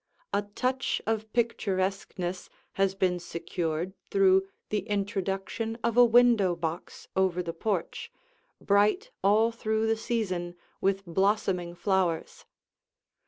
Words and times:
A 0.33 0.41
touch 0.55 0.99
of 1.05 1.31
picturesqueness 1.31 2.49
has 2.71 2.95
been 2.95 3.19
secured 3.19 3.93
through 4.09 4.47
the 4.69 4.79
introduction 4.89 5.77
of 5.83 5.95
a 5.95 6.03
window 6.03 6.55
box 6.55 7.07
over 7.15 7.43
the 7.43 7.53
porch, 7.53 8.11
bright 8.59 9.11
all 9.23 9.51
through 9.51 9.85
the 9.85 9.95
season 9.95 10.55
with 10.81 11.05
blossoming 11.05 11.75
flowers. 11.75 12.45